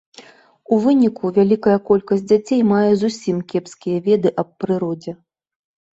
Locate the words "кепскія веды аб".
3.53-4.49